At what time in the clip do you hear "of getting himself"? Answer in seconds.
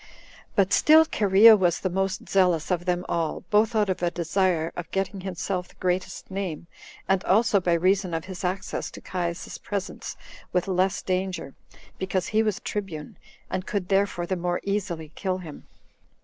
4.75-5.67